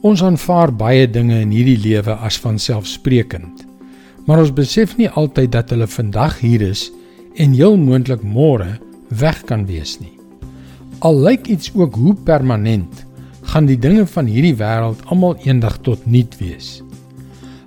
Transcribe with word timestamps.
Ons 0.00 0.22
aanvaar 0.24 0.70
baie 0.72 1.04
dinge 1.04 1.42
in 1.44 1.50
hierdie 1.52 1.76
lewe 1.76 2.14
as 2.24 2.38
vanselfsprekend. 2.40 3.66
Maar 4.24 4.40
ons 4.46 4.52
besef 4.56 4.94
nie 4.96 5.10
altyd 5.12 5.50
dat 5.52 5.74
hulle 5.74 5.88
vandag 5.92 6.38
hier 6.40 6.62
is 6.64 6.86
en 7.36 7.52
heel 7.52 7.76
moontlik 7.76 8.22
môre 8.24 8.78
weg 9.20 9.42
kan 9.50 9.66
wees 9.68 9.98
nie. 10.00 10.14
Al 11.04 11.20
lyk 11.20 11.50
iets 11.52 11.68
ook 11.76 11.98
hoe 12.00 12.14
permanent, 12.24 13.02
gaan 13.52 13.68
die 13.68 13.76
dinge 13.76 14.06
van 14.08 14.30
hierdie 14.30 14.54
wêreld 14.56 15.02
almal 15.12 15.36
eendag 15.44 15.76
tot 15.84 16.06
niet 16.08 16.38
wees. 16.40 16.78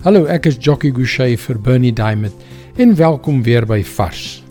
Hallo, 0.02 0.25
ek 0.25 0.50
is 0.50 0.57
Jockey 0.57 0.89
Gouchee 0.89 1.38
vir 1.38 1.61
Bernie 1.61 1.93
Diamond 1.93 2.34
en 2.81 2.95
welkom 2.97 3.43
weer 3.45 3.70
by 3.70 3.84
Vars. 3.93 4.41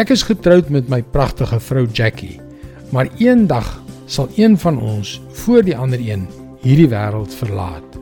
Ek 0.00 0.16
is 0.16 0.24
getroud 0.24 0.72
met 0.72 0.88
my 0.88 1.02
pragtige 1.12 1.60
vrou 1.60 1.84
Jackie, 1.92 2.40
maar 2.88 3.12
eendag 3.20 3.68
sal 4.08 4.32
een 4.40 4.56
van 4.64 4.80
ons 4.80 5.18
voor 5.44 5.64
die 5.66 5.76
ander 5.76 6.00
een 6.00 6.24
hierdie 6.66 6.90
wêreld 6.90 7.34
verlaat. 7.38 7.96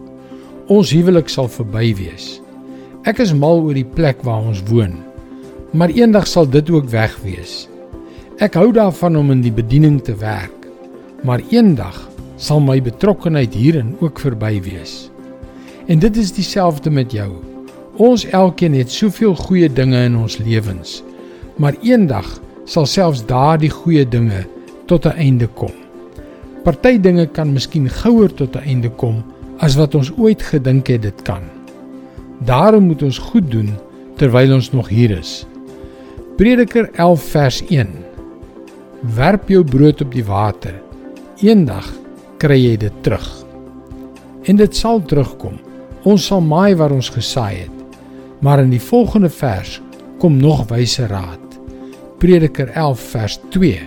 Ons 0.72 0.94
huwelik 0.94 1.28
sal 1.28 1.50
verby 1.52 1.92
wees. 1.98 2.38
Ek 3.04 3.20
is 3.20 3.34
mal 3.36 3.60
oor 3.60 3.76
die 3.76 3.84
plek 3.84 4.22
waar 4.24 4.46
ons 4.48 4.62
woon, 4.70 4.96
maar 5.76 5.92
eendag 5.92 6.26
sal 6.30 6.48
dit 6.48 6.70
ook 6.72 6.88
weg 6.88 7.12
wees. 7.24 7.66
Ek 8.42 8.56
hou 8.56 8.70
daarvan 8.72 9.18
om 9.20 9.30
in 9.34 9.42
die 9.44 9.52
bediening 9.52 10.00
te 10.02 10.16
werk, 10.16 10.64
maar 11.22 11.44
eendag 11.52 11.98
sal 12.40 12.62
my 12.64 12.78
betrokkeheid 12.82 13.54
hierin 13.54 13.92
ook 14.00 14.22
verby 14.22 14.56
wees. 14.64 15.10
En 15.86 16.00
dit 16.00 16.16
is 16.16 16.32
dieselfde 16.32 16.90
met 16.90 17.12
jou. 17.12 17.28
Ons 18.00 18.24
elkeen 18.32 18.74
het 18.74 18.90
soveel 18.90 19.36
goeie 19.36 19.68
dinge 19.68 20.00
in 20.08 20.16
ons 20.16 20.40
lewens, 20.40 21.02
maar 21.60 21.76
eendag 21.84 22.26
sal 22.64 22.88
selfs 22.88 23.22
daardie 23.28 23.70
goeie 23.70 24.08
dinge 24.08 24.46
tot 24.88 25.06
'n 25.06 25.18
einde 25.20 25.46
kom. 25.46 25.72
Party 26.64 26.96
dinge 26.96 27.26
kan 27.28 27.50
miskien 27.52 27.90
gouer 27.92 28.32
tot 28.32 28.56
'n 28.56 28.64
einde 28.64 28.88
kom 28.88 29.22
as 29.58 29.76
wat 29.76 29.94
ons 29.94 30.12
ooit 30.16 30.42
gedink 30.42 30.86
het 30.86 31.02
dit 31.02 31.22
kan. 31.22 31.42
Daarom 32.40 32.86
moet 32.88 33.02
ons 33.02 33.18
goed 33.18 33.50
doen 33.50 33.68
terwyl 34.16 34.54
ons 34.54 34.72
nog 34.72 34.88
hier 34.88 35.10
is. 35.10 35.46
Prediker 36.36 36.88
11 36.94 37.22
vers 37.22 37.62
1. 37.68 37.88
Werp 39.14 39.48
jou 39.48 39.64
brood 39.64 40.00
op 40.00 40.12
die 40.12 40.24
water. 40.24 40.74
Eendag 41.36 41.92
kry 42.38 42.56
jy 42.56 42.76
dit 42.76 43.02
terug. 43.02 43.44
En 44.42 44.56
dit 44.56 44.76
sal 44.76 45.02
terugkom. 45.02 45.60
Ons 46.02 46.26
sal 46.26 46.40
maai 46.40 46.74
waar 46.74 46.92
ons 46.92 47.08
gesaai 47.08 47.56
het. 47.56 47.98
Maar 48.40 48.64
in 48.64 48.70
die 48.70 48.82
volgende 48.82 49.30
vers 49.30 49.80
kom 50.18 50.36
nog 50.36 50.68
wyse 50.68 51.06
raad. 51.06 51.60
Prediker 52.18 52.68
11 52.68 53.00
vers 53.00 53.40
2. 53.50 53.80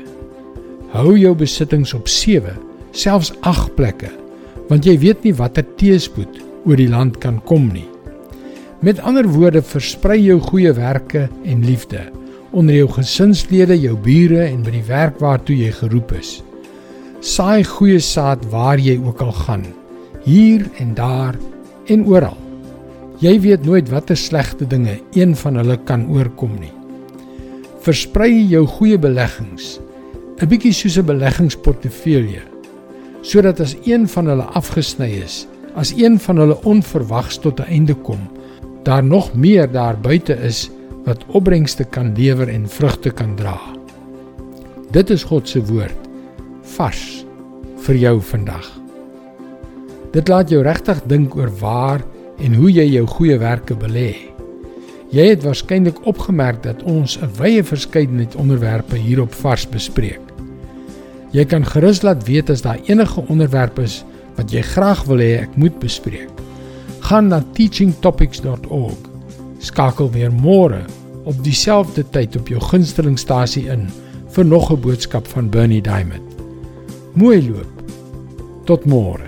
Hou 0.93 1.17
jou 1.17 1.35
besittings 1.35 1.93
op 1.93 2.07
selfs 2.97 3.31
8 3.45 3.75
plekke, 3.77 4.09
want 4.69 4.87
jy 4.87 4.97
weet 5.01 5.23
nie 5.25 5.35
watter 5.37 5.65
teëspoed 5.79 6.41
oor 6.65 6.79
die 6.79 6.89
land 6.89 7.19
kan 7.23 7.37
kom 7.47 7.69
nie. 7.71 7.85
Met 8.81 8.99
ander 9.05 9.27
woorde, 9.29 9.61
versprei 9.61 10.19
jou 10.21 10.39
goeie 10.49 10.73
werke 10.77 11.27
en 11.45 11.65
liefde 11.65 12.07
onder 12.57 12.77
jou 12.77 12.87
gesinslede, 12.89 13.75
jou 13.77 13.93
bure 14.01 14.39
en 14.47 14.61
by 14.65 14.71
die 14.77 14.85
werk 14.87 15.19
waartoe 15.21 15.57
jy 15.59 15.71
geroep 15.75 16.13
is. 16.17 16.37
Saai 17.21 17.65
goeie 17.67 17.99
saad 18.01 18.45
waar 18.53 18.79
jy 18.81 18.95
ook 19.03 19.21
al 19.25 19.33
gaan, 19.35 19.65
hier 20.23 20.63
en 20.81 20.93
daar 20.97 21.37
en 21.91 22.05
oral. 22.07 22.37
Jy 23.21 23.35
weet 23.43 23.65
nooit 23.65 23.89
watter 23.89 24.17
slegte 24.17 24.65
dinge 24.69 24.99
een 25.17 25.35
van 25.35 25.59
hulle 25.59 25.77
kan 25.85 26.07
oorkom 26.13 26.55
nie. 26.61 26.73
Versprei 27.83 28.31
jou 28.47 28.65
goeie 28.65 28.97
beleggings, 28.97 29.79
'n 30.41 30.47
bietjie 30.47 30.73
soos 30.73 30.97
'n 30.97 31.05
beleggingsportefeulje 31.05 32.56
sodat 33.21 33.59
as 33.59 33.75
een 33.83 34.07
van 34.07 34.27
hulle 34.27 34.47
afgesny 34.57 35.09
is, 35.23 35.47
as 35.75 35.93
een 35.97 36.19
van 36.19 36.37
hulle 36.37 36.57
onverwags 36.63 37.37
tot 37.37 37.59
'n 37.59 37.69
einde 37.69 37.93
kom, 37.93 38.19
daar 38.83 39.03
nog 39.03 39.33
meer 39.33 39.71
daar 39.71 39.99
buite 39.99 40.33
is 40.33 40.69
wat 41.05 41.25
opbrengste 41.27 41.83
kan 41.83 42.13
lewer 42.15 42.49
en 42.49 42.69
vrugte 42.69 43.09
kan 43.09 43.35
dra. 43.35 43.59
Dit 44.91 45.09
is 45.09 45.23
God 45.23 45.49
se 45.49 45.65
woord 45.65 46.07
vars 46.61 47.25
vir 47.85 47.95
jou 47.95 48.21
vandag. 48.21 48.67
Dit 50.11 50.27
laat 50.27 50.49
jou 50.49 50.61
regtig 50.63 51.01
dink 51.07 51.35
oor 51.35 51.51
waar 51.59 52.03
en 52.37 52.53
hoe 52.53 52.71
jy 52.71 52.85
jou 52.91 53.05
goeie 53.07 53.37
werke 53.37 53.75
belê. 53.75 54.15
Jy 55.11 55.29
het 55.29 55.43
waarskynlik 55.43 56.01
opgemerk 56.05 56.63
dat 56.63 56.83
ons 56.83 57.17
'n 57.17 57.29
wye 57.39 57.63
verskeidenheid 57.63 58.35
onderwerpe 58.35 58.95
hierop 58.95 59.33
vars 59.33 59.67
bespreek. 59.69 60.26
Jy 61.35 61.43
kan 61.45 61.65
gerus 61.67 62.01
laat 62.07 62.23
weet 62.27 62.49
as 62.49 62.63
daar 62.63 62.79
enige 62.87 63.23
onderwerpe 63.27 63.83
is 63.83 64.03
wat 64.37 64.51
jy 64.53 64.61
graag 64.61 65.03
wil 65.09 65.19
hê 65.19 65.43
ek 65.43 65.55
moet 65.59 65.75
bespreek. 65.81 66.29
Gaan 67.09 67.31
na 67.31 67.41
teachingtopics.org. 67.57 68.99
Skakel 69.59 70.11
weer 70.13 70.31
môre 70.31 70.83
op 71.27 71.39
dieselfde 71.43 72.05
tyd 72.15 72.37
op 72.39 72.47
jou 72.47 72.61
gunstelingstasie 72.63 73.67
in 73.73 73.89
vir 74.35 74.45
nog 74.45 74.71
'n 74.71 74.81
boodskap 74.81 75.27
van 75.27 75.49
Bernie 75.49 75.81
Diamond. 75.81 76.23
Mooi 77.13 77.41
loop. 77.49 77.73
Tot 78.65 78.85
môre. 78.85 79.26